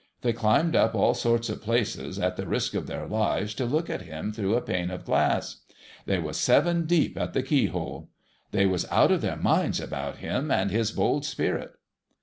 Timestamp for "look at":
3.67-4.01